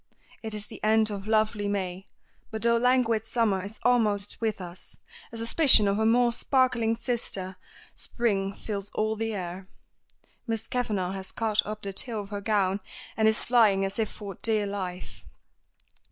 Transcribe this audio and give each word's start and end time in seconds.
It 0.41 0.55
is 0.55 0.65
the 0.65 0.83
end 0.83 1.11
of 1.11 1.27
lovely 1.27 1.67
May, 1.67 2.07
but 2.49 2.63
though 2.63 2.77
languid 2.77 3.23
Summer 3.27 3.63
is 3.63 3.79
almost 3.83 4.41
with 4.41 4.59
us, 4.59 4.97
a 5.31 5.37
suspicion 5.37 5.87
of 5.87 5.97
her 5.97 6.07
more 6.07 6.33
sparkling 6.33 6.95
sister 6.95 7.55
Spring 7.93 8.51
fills 8.51 8.89
all 8.95 9.15
the 9.15 9.35
air. 9.35 9.67
Miss 10.47 10.67
Kavanagh 10.67 11.11
has 11.11 11.31
caught 11.31 11.63
up 11.67 11.83
the 11.83 11.93
tail 11.93 12.21
of 12.21 12.29
her 12.29 12.41
gown, 12.41 12.79
and 13.15 13.27
is 13.27 13.43
flying 13.43 13.85
as 13.85 13.99
if 13.99 14.09
for 14.09 14.33
dear 14.41 14.65
life. 14.65 15.23